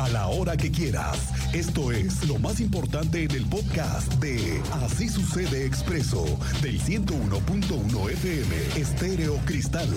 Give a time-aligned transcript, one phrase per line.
[0.00, 1.30] a la hora que quieras.
[1.54, 6.24] Esto es lo más importante en el podcast de Así sucede expreso
[6.62, 9.88] del 101.1 FM Estéreo Cristal.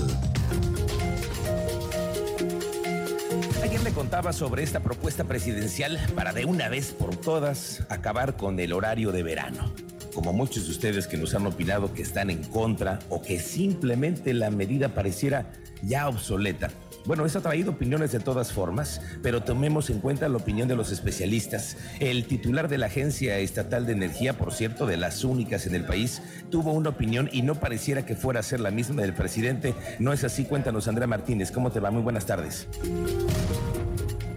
[3.63, 8.60] Ayer le contaba sobre esta propuesta presidencial para de una vez por todas acabar con
[8.60, 9.74] el horario de verano.
[10.14, 14.34] Como muchos de ustedes que nos han opinado que están en contra o que simplemente
[14.34, 15.50] la medida pareciera
[15.82, 16.72] ya obsoleta.
[17.06, 20.76] Bueno, eso ha traído opiniones de todas formas, pero tomemos en cuenta la opinión de
[20.76, 21.75] los especialistas.
[22.00, 25.84] El titular de la Agencia Estatal de Energía, por cierto, de las únicas en el
[25.84, 29.75] país, tuvo una opinión y no pareciera que fuera a ser la misma del presidente.
[30.00, 31.92] No es así, cuéntanos, Andrea Martínez, ¿cómo te va?
[31.92, 32.67] Muy buenas tardes.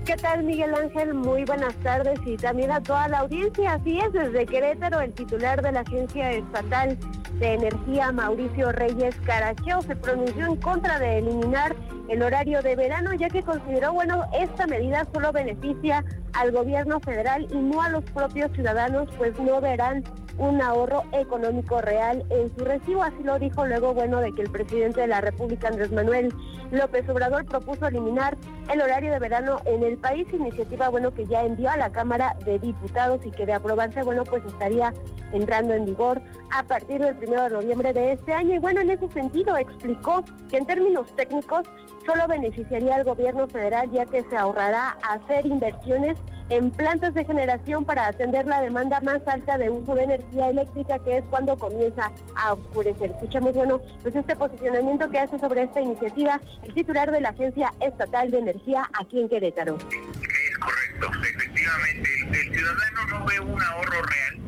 [0.05, 1.15] ¿Qué tal, Miguel Ángel?
[1.15, 3.75] Muy buenas tardes y también a toda la audiencia.
[3.75, 6.97] Así es, desde Querétaro, el titular de la Agencia Estatal
[7.39, 11.77] de Energía, Mauricio Reyes Caracheo, se pronunció en contra de eliminar
[12.09, 17.47] el horario de verano, ya que consideró, bueno, esta medida solo beneficia al gobierno federal
[17.51, 20.05] y no a los propios ciudadanos, pues no verán
[20.39, 23.03] un ahorro económico real en su recibo.
[23.03, 26.33] Así lo dijo luego, bueno, de que el presidente de la República, Andrés Manuel
[26.71, 28.37] López Obrador, propuso eliminar
[28.73, 32.37] el horario de verano en el país, iniciativa, bueno, que ya envió a la Cámara
[32.45, 34.93] de Diputados y que de aprobarse, bueno, pues estaría
[35.33, 38.55] entrando en vigor a partir del primero de noviembre de este año.
[38.55, 41.67] Y bueno, en ese sentido explicó que en términos técnicos
[42.05, 46.17] solo beneficiaría al gobierno federal ya que se ahorrará hacer inversiones
[46.51, 50.99] en plantas de generación para atender la demanda más alta de uso de energía eléctrica,
[51.01, 53.11] que es cuando comienza a oscurecer.
[53.11, 57.73] Escuchamos, bueno, pues este posicionamiento que hace sobre esta iniciativa el titular de la Agencia
[57.81, 59.77] Estatal de Energía aquí en Querétaro.
[59.77, 64.46] Es correcto, efectivamente, el, ciudadano no ve un ahorro real,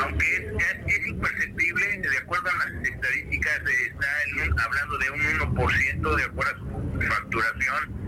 [0.00, 0.50] aunque
[0.86, 6.58] es, imperceptible, de acuerdo a las estadísticas, está hablando de un 1% de acuerdo a
[6.58, 8.04] su facturación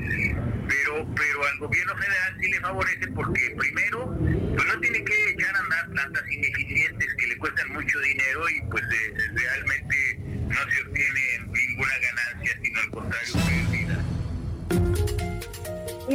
[0.69, 5.55] pero pero al gobierno federal sí le favorece porque primero pues no tiene que echar
[5.55, 8.85] a andar plantas ineficientes que le cuestan mucho dinero y pues
[9.35, 11.36] realmente no se obtiene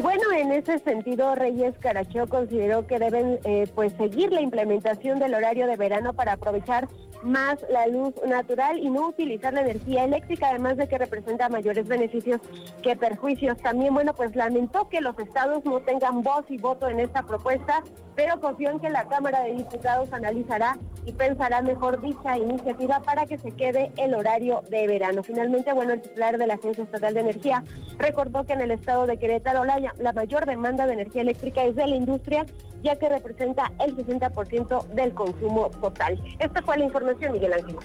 [0.02, 5.36] Bueno, en ese sentido, Reyes Caracheo consideró que deben eh, pues seguir la implementación del
[5.36, 6.88] horario de verano para aprovechar
[7.22, 11.88] más la luz natural y no utilizar la energía eléctrica, además de que representa mayores
[11.88, 12.42] beneficios
[12.82, 13.58] que perjuicios.
[13.58, 17.84] También, bueno, pues lamentó que los estados no tengan voz y voto en esta propuesta,
[18.16, 23.26] pero confió en que la Cámara de Diputados analizará y pensará mejor dicha iniciativa para
[23.26, 25.24] que se quede el horario de verano.
[25.24, 27.64] Finalmente, bueno, el titular de la Agencia Estatal de Energía
[27.98, 31.76] recordó que en el estado de Querétaro la, la mayor demanda de energía eléctrica es
[31.76, 32.46] de la industria,
[32.84, 36.22] ya que representa el 60% del consumo total.
[36.40, 37.76] Esta fue la información, Miguel Ángel.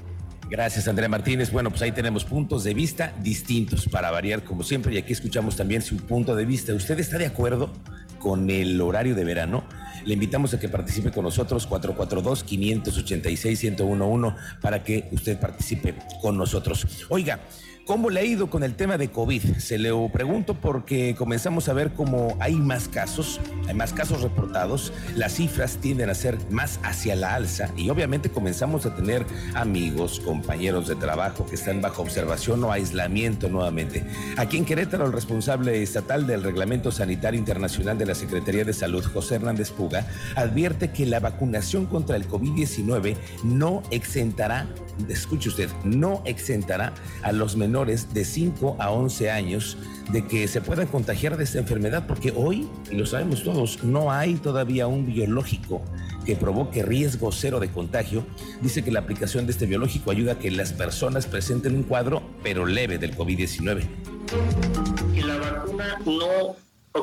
[0.49, 1.51] Gracias, Andrea Martínez.
[1.51, 5.57] Bueno, pues ahí tenemos puntos de vista distintos para variar, como siempre, y aquí escuchamos
[5.57, 6.73] también su punto de vista.
[6.73, 7.73] ¿Usted está de acuerdo
[8.21, 9.65] con el horario de verano?
[10.05, 16.87] Le invitamos a que participe con nosotros 442-586-1011 para que usted participe con nosotros.
[17.09, 17.41] Oiga,
[17.87, 19.59] ¿Cómo le ha ido con el tema de COVID?
[19.59, 24.93] Se lo pregunto porque comenzamos a ver cómo hay más casos, hay más casos reportados,
[25.15, 29.25] las cifras tienden a ser más hacia la alza y obviamente comenzamos a tener
[29.55, 34.05] amigos, compañeros de trabajo que están bajo observación o aislamiento nuevamente.
[34.37, 39.05] Aquí en Querétaro, el responsable estatal del Reglamento Sanitario Internacional de la Secretaría de Salud,
[39.05, 44.67] José Hernández Puga, advierte que la vacunación contra el COVID-19 no exentará,
[45.09, 46.93] escuche usted, no exentará
[47.23, 49.77] a los menores de 5 a 11 años
[50.11, 54.11] de que se puedan contagiar de esta enfermedad, porque hoy, y lo sabemos todos, no
[54.11, 55.83] hay todavía un biológico
[56.25, 58.25] que provoque riesgo cero de contagio.
[58.63, 62.23] Dice que la aplicación de este biológico ayuda a que las personas presenten un cuadro,
[62.43, 63.87] pero leve del COVID-19.
[65.15, 66.57] Que la vacuna no,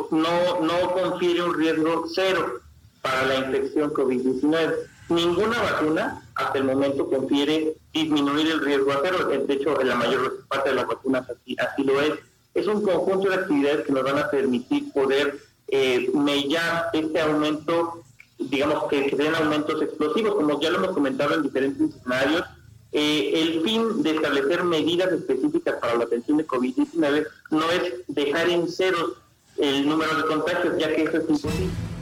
[0.09, 2.61] no, no confiere un riesgo cero
[3.03, 4.73] para la infección COVID-19.
[5.09, 9.27] Ninguna vacuna hasta el momento confiere disminuir el riesgo a cero.
[9.27, 12.13] De hecho, en la mayor parte de las vacunas así, lo es.
[12.53, 15.39] Es un conjunto de actividades que nos van a permitir poder
[15.69, 18.03] eh, mellar este aumento,
[18.37, 22.43] digamos que, que den aumentos explosivos, como ya lo hemos comentado en diferentes escenarios.
[22.91, 28.49] Eh, el fin de establecer medidas específicas para la atención de COVID-19 no es dejar
[28.49, 29.13] en ceros
[29.57, 31.92] el número de contagios, ya que eso es imposible.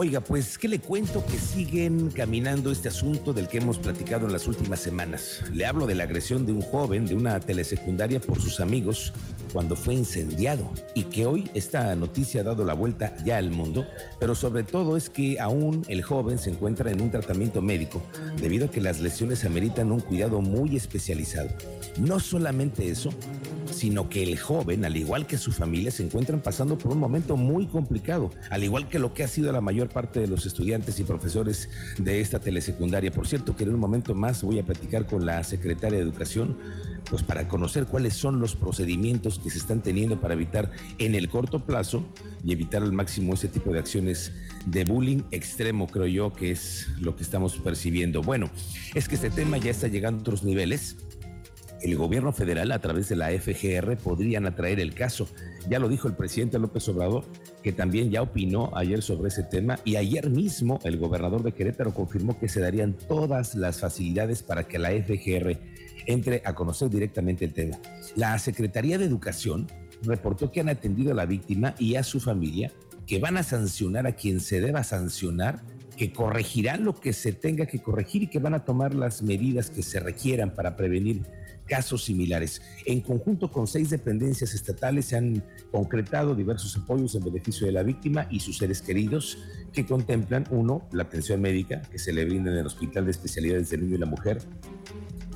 [0.00, 4.32] Oiga, pues, ¿qué le cuento que siguen caminando este asunto del que hemos platicado en
[4.32, 5.42] las últimas semanas?
[5.52, 9.12] Le hablo de la agresión de un joven de una telesecundaria por sus amigos
[9.52, 13.88] cuando fue incendiado y que hoy esta noticia ha dado la vuelta ya al mundo,
[14.20, 18.00] pero sobre todo es que aún el joven se encuentra en un tratamiento médico
[18.40, 21.48] debido a que las lesiones ameritan un cuidado muy especializado.
[21.98, 23.10] No solamente eso,
[23.78, 27.36] sino que el joven, al igual que su familia, se encuentran pasando por un momento
[27.36, 30.98] muy complicado, al igual que lo que ha sido la mayor parte de los estudiantes
[30.98, 33.12] y profesores de esta telesecundaria.
[33.12, 36.56] Por cierto, que en un momento más voy a platicar con la secretaria de Educación,
[37.08, 41.28] pues para conocer cuáles son los procedimientos que se están teniendo para evitar en el
[41.28, 42.04] corto plazo
[42.44, 44.32] y evitar al máximo ese tipo de acciones
[44.66, 48.22] de bullying extremo, creo yo, que es lo que estamos percibiendo.
[48.22, 48.50] Bueno,
[48.94, 50.96] es que este tema ya está llegando a otros niveles
[51.82, 55.28] el gobierno federal a través de la FGR podrían atraer el caso.
[55.68, 57.24] Ya lo dijo el presidente López Obrador,
[57.62, 61.94] que también ya opinó ayer sobre ese tema y ayer mismo el gobernador de Querétaro
[61.94, 65.58] confirmó que se darían todas las facilidades para que la FGR
[66.06, 67.78] entre a conocer directamente el tema.
[68.16, 69.66] La Secretaría de Educación
[70.02, 72.72] reportó que han atendido a la víctima y a su familia,
[73.06, 75.62] que van a sancionar a quien se deba sancionar
[75.98, 79.68] que corregirán lo que se tenga que corregir y que van a tomar las medidas
[79.68, 81.22] que se requieran para prevenir
[81.68, 82.62] casos similares.
[82.86, 87.82] En conjunto con seis dependencias estatales se han concretado diversos apoyos en beneficio de la
[87.82, 89.38] víctima y sus seres queridos
[89.72, 93.70] que contemplan, uno, la atención médica que se le brinda en el Hospital de Especialidades
[93.70, 94.38] del Niño y la Mujer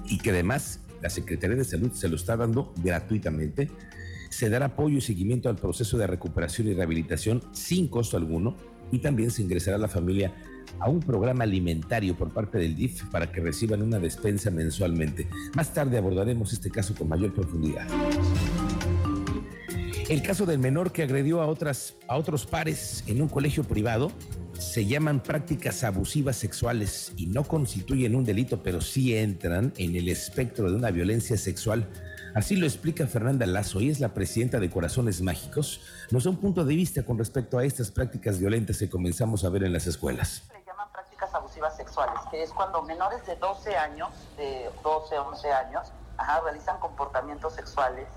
[0.06, 3.70] y que además la Secretaría de Salud se lo está dando gratuitamente.
[4.30, 8.56] Se dará apoyo y seguimiento al proceso de recuperación y rehabilitación sin costo alguno
[8.90, 10.32] y también se ingresará a la familia
[10.80, 15.28] a un programa alimentario por parte del DIF para que reciban una despensa mensualmente.
[15.54, 17.86] Más tarde abordaremos este caso con mayor profundidad.
[20.08, 24.12] El caso del menor que agredió a, otras, a otros pares en un colegio privado
[24.58, 30.08] se llaman prácticas abusivas sexuales y no constituyen un delito, pero sí entran en el
[30.08, 31.88] espectro de una violencia sexual.
[32.34, 35.80] Así lo explica Fernanda Lazo, y es la presidenta de Corazones Mágicos.
[36.10, 39.50] Nos da un punto de vista con respecto a estas prácticas violentas que comenzamos a
[39.50, 40.44] ver en las escuelas
[41.52, 44.08] abusivas sexuales, que es cuando menores de 12 años,
[44.38, 45.92] de 12, 11 años,
[46.44, 48.08] realizan comportamientos sexuales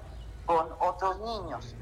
[0.46, 1.76] con otros niños.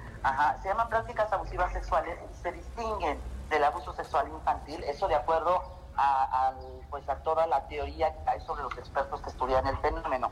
[0.63, 5.61] se llaman prácticas abusivas sexuales y se distinguen del abuso sexual infantil, eso de acuerdo
[5.95, 6.53] a,
[6.89, 10.31] pues a toda la teoría que hay sobre los expertos que estudian el fenómeno.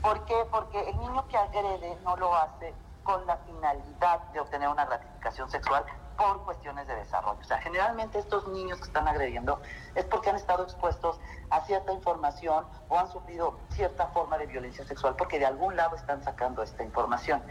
[0.00, 0.46] ¿Por qué?
[0.50, 5.50] Porque el niño que agrede no lo hace con la finalidad de obtener una gratificación
[5.50, 5.84] sexual,
[6.16, 7.40] por cuestiones de desarrollo.
[7.40, 9.60] O sea, generalmente estos niños que están agrediendo
[9.94, 11.20] es porque han estado expuestos
[11.50, 15.96] a cierta información o han sufrido cierta forma de violencia sexual porque de algún lado
[15.96, 17.42] están sacando esta información.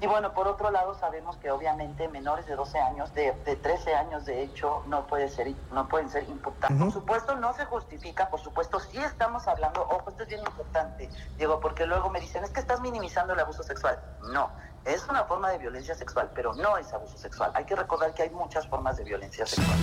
[0.00, 4.26] Y bueno, por otro lado sabemos que obviamente menores de 12 años, de, 13 años
[4.26, 6.76] de hecho, no, puede ser, no pueden ser imputados.
[6.78, 11.08] Por supuesto no se justifica, por supuesto sí estamos hablando, ojo, esto es bien importante,
[11.38, 13.98] Diego, porque luego me dicen, es que estás minimizando el abuso sexual.
[14.32, 14.50] No,
[14.84, 17.50] es una forma de violencia sexual, pero no es abuso sexual.
[17.54, 19.78] Hay que recordar que hay muchas formas de violencia sexual.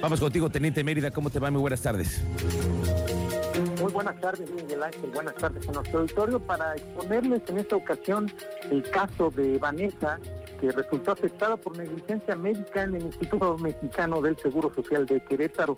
[0.00, 1.10] Vamos contigo, Teniente Mérida.
[1.10, 1.50] ¿Cómo te va?
[1.50, 2.22] Muy buenas tardes.
[3.80, 5.10] Muy buenas tardes, Miguel Ángel.
[5.12, 8.32] Buenas tardes a nuestro auditorio para exponerles en esta ocasión
[8.70, 10.18] el caso de Vanessa,
[10.60, 15.76] que resultó afectada por negligencia médica en el Instituto Mexicano del Seguro Social de Querétaro.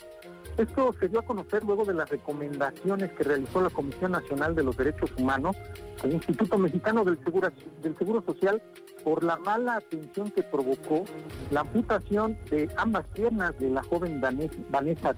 [0.57, 4.65] Esto se dio a conocer luego de las recomendaciones que realizó la Comisión Nacional de
[4.65, 5.57] los Derechos Humanos
[6.03, 8.63] al Instituto Mexicano del Seguro, Social
[9.05, 11.05] por la mala atención que provocó
[11.51, 15.15] la amputación de ambas piernas de la joven Vanessa.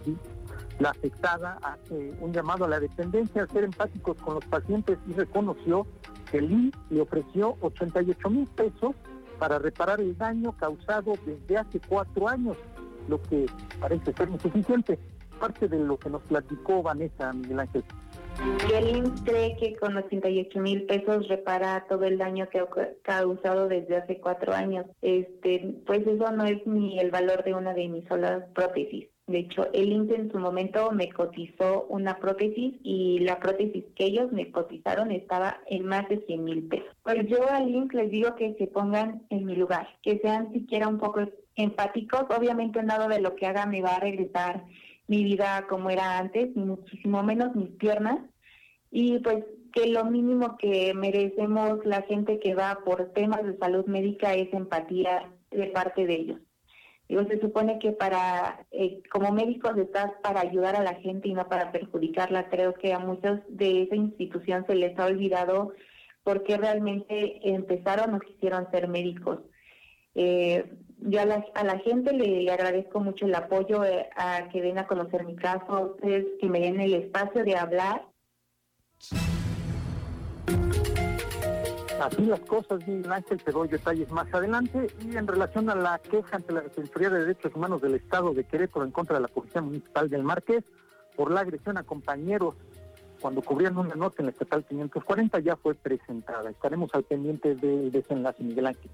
[0.78, 5.12] La afectada hace un llamado a la dependencia a ser empáticos con los pacientes y
[5.12, 5.86] reconoció
[6.30, 8.94] que el le ofreció 88 mil pesos
[9.42, 12.56] para reparar el daño causado desde hace cuatro años,
[13.08, 13.46] lo que
[13.80, 15.00] parece ser insuficiente
[15.40, 17.82] parte de lo que nos platicó Vanessa Miguel Ángel.
[18.72, 22.68] el cree que con 88 mil pesos repara todo el daño que ha
[23.02, 24.86] causado desde hace cuatro años.
[25.00, 29.08] Este, pues eso no es ni el valor de una de mis solas prótesis.
[29.32, 34.04] De hecho, el INSS en su momento me cotizó una prótesis y la prótesis que
[34.04, 36.94] ellos me cotizaron estaba en más de 100 mil pesos.
[37.02, 40.86] Pues yo al INSS les digo que se pongan en mi lugar, que sean siquiera
[40.86, 41.22] un poco
[41.56, 42.24] empáticos.
[42.28, 44.64] Obviamente nada de lo que haga me va a regresar
[45.06, 48.18] mi vida como era antes, ni muchísimo menos mis piernas.
[48.90, 53.86] Y pues que lo mínimo que merecemos la gente que va por temas de salud
[53.86, 56.40] médica es empatía de parte de ellos.
[57.12, 61.34] Digo, se supone que para, eh, como médicos estás para ayudar a la gente y
[61.34, 62.48] no para perjudicarla.
[62.48, 65.74] Creo que a muchos de esa institución se les ha olvidado
[66.24, 69.40] por qué realmente empezaron o quisieron ser médicos.
[70.14, 70.64] Eh,
[71.00, 75.26] yo a la, gente le, agradezco mucho el apoyo eh, a que den a conocer
[75.26, 78.06] mi caso, a ustedes que me den el espacio de hablar.
[82.02, 84.88] Así las cosas, Miguel Ángel, te doy detalles más adelante.
[85.00, 88.42] Y en relación a la queja ante la Defensoría de Derechos Humanos del Estado de
[88.42, 90.64] Querétaro en contra de la Policía Municipal del Marqués
[91.14, 92.56] por la agresión a compañeros
[93.20, 96.50] cuando cubrían una nota en la estatal 540 ya fue presentada.
[96.50, 98.90] Estaremos al pendiente del desenlace, Miguel Ángel.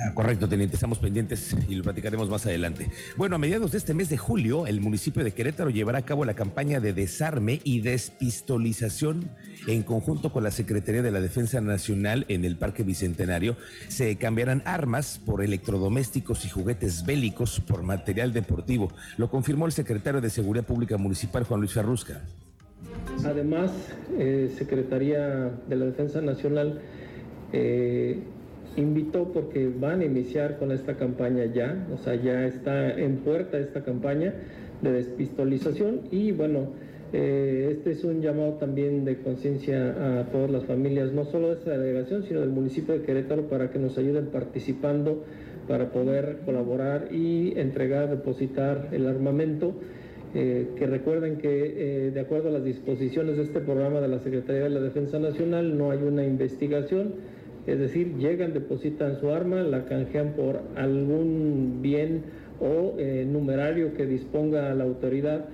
[0.00, 2.88] Ah, correcto, teniente, estamos pendientes y lo platicaremos más adelante.
[3.16, 6.24] Bueno, a mediados de este mes de julio, el municipio de Querétaro llevará a cabo
[6.24, 9.28] la campaña de desarme y despistolización
[9.66, 13.56] en conjunto con la Secretaría de la Defensa Nacional en el Parque Bicentenario.
[13.88, 18.92] Se cambiarán armas por electrodomésticos y juguetes bélicos por material deportivo.
[19.16, 22.22] Lo confirmó el secretario de Seguridad Pública Municipal, Juan Luis Ferrusca.
[23.24, 23.72] Además,
[24.16, 26.80] eh, Secretaría de la Defensa Nacional
[27.52, 28.22] eh,
[28.78, 33.58] invitó porque van a iniciar con esta campaña ya, o sea, ya está en puerta
[33.58, 34.34] esta campaña
[34.80, 36.68] de despistolización y bueno,
[37.12, 41.54] eh, este es un llamado también de conciencia a todas las familias, no solo de
[41.54, 45.24] esta delegación, sino del municipio de Querétaro para que nos ayuden participando
[45.66, 49.74] para poder colaborar y entregar, depositar el armamento.
[50.34, 54.18] Eh, que recuerden que eh, de acuerdo a las disposiciones de este programa de la
[54.18, 57.14] Secretaría de la Defensa Nacional no hay una investigación,
[57.68, 62.24] es decir, llegan, depositan su arma, la canjean por algún bien
[62.60, 65.46] o eh, numerario que disponga la autoridad.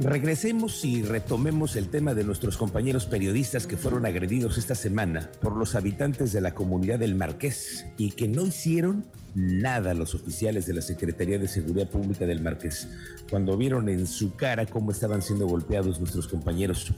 [0.00, 5.56] Regresemos y retomemos el tema de nuestros compañeros periodistas que fueron agredidos esta semana por
[5.56, 10.74] los habitantes de la comunidad del Marqués y que no hicieron nada los oficiales de
[10.74, 12.88] la Secretaría de Seguridad Pública del Marqués
[13.30, 16.92] cuando vieron en su cara cómo estaban siendo golpeados nuestros compañeros.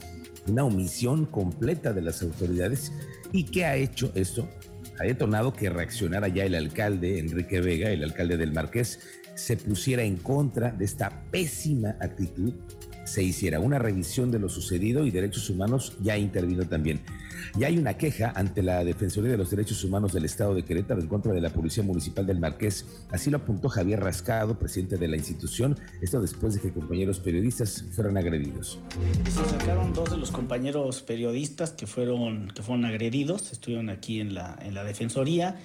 [0.47, 2.91] Una omisión completa de las autoridades.
[3.31, 4.47] ¿Y qué ha hecho esto?
[4.99, 8.99] Ha detonado que reaccionara ya el alcalde Enrique Vega, el alcalde del Marqués,
[9.35, 12.53] se pusiera en contra de esta pésima actitud
[13.05, 17.01] se hiciera una revisión de lo sucedido y Derechos Humanos ya intervino también.
[17.57, 20.99] Ya hay una queja ante la Defensoría de los Derechos Humanos del Estado de Querétaro
[20.99, 22.85] en contra de la Policía Municipal del Marqués.
[23.11, 27.85] Así lo apuntó Javier Rascado, presidente de la institución, esto después de que compañeros periodistas
[27.91, 28.79] fueran agredidos.
[29.29, 34.33] Se acercaron dos de los compañeros periodistas que fueron, que fueron agredidos, estuvieron aquí en
[34.33, 35.57] la, en la Defensoría.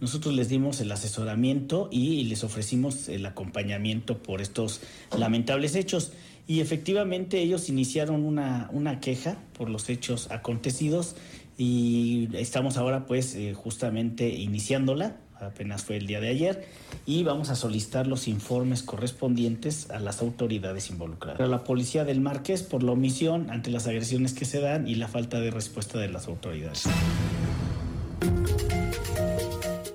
[0.00, 4.80] Nosotros les dimos el asesoramiento y les ofrecimos el acompañamiento por estos
[5.16, 6.12] lamentables hechos.
[6.46, 11.16] Y efectivamente ellos iniciaron una, una queja por los hechos acontecidos
[11.56, 16.66] y estamos ahora pues eh, justamente iniciándola, apenas fue el día de ayer,
[17.06, 21.40] y vamos a solicitar los informes correspondientes a las autoridades involucradas.
[21.40, 24.94] A la policía del Marqués por la omisión ante las agresiones que se dan y
[24.94, 26.84] la falta de respuesta de las autoridades.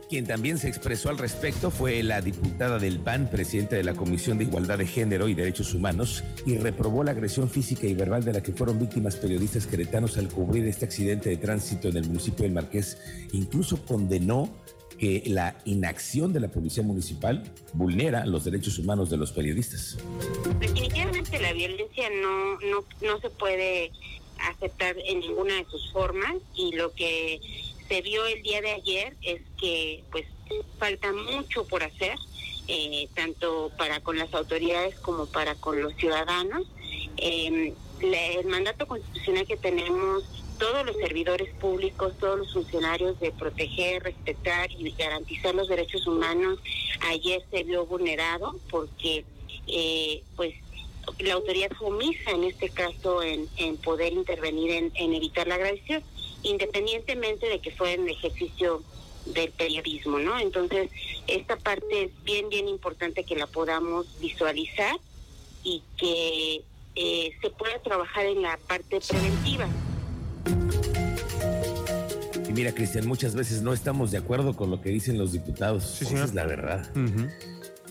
[0.10, 4.38] Quien también se expresó al respecto fue la diputada del PAN, presidenta de la Comisión
[4.38, 8.32] de Igualdad de Género y Derechos Humanos, y reprobó la agresión física y verbal de
[8.32, 12.44] la que fueron víctimas periodistas queretanos al cubrir este accidente de tránsito en el municipio
[12.44, 12.98] del Marqués.
[13.34, 14.50] Incluso condenó
[14.98, 19.98] que la inacción de la policía municipal vulnera los derechos humanos de los periodistas.
[20.62, 23.92] Definitivamente la violencia no, no, no se puede
[24.40, 27.42] aceptar en ninguna de sus formas y lo que
[27.88, 30.25] se vio el día de ayer es que pues
[30.77, 32.15] falta mucho por hacer,
[32.67, 36.67] eh, tanto para con las autoridades como para con los ciudadanos.
[37.17, 40.24] Eh, el mandato constitucional que tenemos
[40.60, 46.60] todos los servidores públicos, todos los funcionarios de proteger, respetar y garantizar los derechos humanos,
[47.10, 49.24] ayer se vio vulnerado porque
[49.67, 50.53] eh, pues
[51.20, 51.88] la autoridad fue
[52.27, 56.03] en este caso en, en poder intervenir en, en evitar la agresión
[56.44, 58.84] independientemente de que fuera en ejercicio
[59.25, 60.39] del periodismo, ¿no?
[60.39, 60.89] Entonces,
[61.27, 64.98] esta parte es bien, bien importante que la podamos visualizar
[65.63, 66.62] y que
[66.96, 69.67] eh, se pueda trabajar en la parte preventiva.
[72.48, 76.01] Y mira, Cristian, muchas veces no estamos de acuerdo con lo que dicen los diputados.
[76.01, 76.89] Esa es la verdad.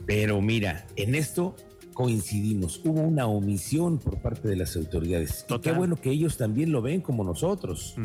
[0.07, 1.55] Pero mira, en esto
[1.97, 2.81] coincidimos.
[2.85, 5.47] Hubo una omisión por parte de las autoridades.
[5.49, 7.97] Y qué bueno que ellos también lo ven como nosotros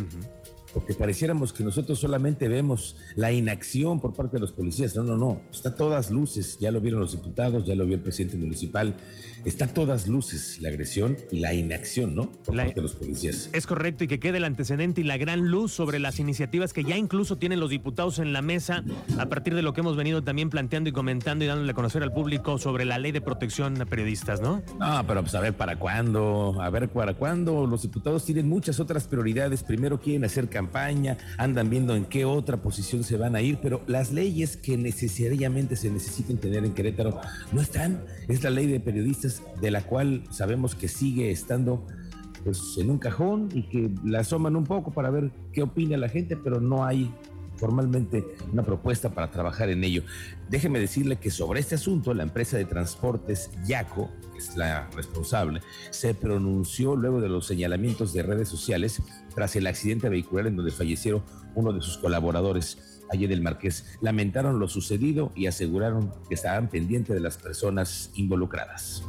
[0.74, 4.96] porque pareciéramos que nosotros solamente vemos la inacción por parte de los policías.
[4.96, 7.96] No, no, no, está a todas luces, ya lo vieron los diputados, ya lo vio
[7.96, 8.96] el presidente municipal,
[9.46, 12.32] está a todas luces la agresión y la inacción, ¿no?
[12.32, 13.50] Por parte de los policías.
[13.54, 16.84] Es correcto y que quede el antecedente y la gran luz sobre las iniciativas que
[16.84, 18.84] ya incluso tienen los diputados en la mesa
[19.18, 22.04] a partir de lo que hemos venido también planteando y comentando y dándole a conocer
[22.04, 24.62] al público sobre la ley de protección a periodistas, ¿no?
[24.80, 27.66] No, pero pues a ver para cuándo, a ver para cuándo.
[27.68, 29.63] Los diputados tienen muchas otras prioridades.
[29.63, 33.82] Primero quieren hacer campaña, andan viendo en qué otra posición se van a ir, pero
[33.88, 37.20] las leyes que necesariamente se necesiten tener en Querétaro
[37.51, 38.03] no están.
[38.27, 41.88] Es la ley de periodistas de la cual sabemos que sigue estando
[42.44, 46.10] pues en un cajón y que la asoman un poco para ver qué opina la
[46.10, 47.12] gente, pero no hay
[47.62, 50.01] formalmente una propuesta para trabajar en ello.
[50.50, 55.62] Déjeme decirle que sobre este asunto, la empresa de transportes Yaco, que es la responsable,
[55.91, 59.03] se pronunció luego de los señalamientos de redes sociales
[59.36, 63.00] tras el accidente vehicular en donde fallecieron uno de sus colaboradores.
[63.12, 69.03] Allí del Marqués lamentaron lo sucedido y aseguraron que estaban pendientes de las personas involucradas.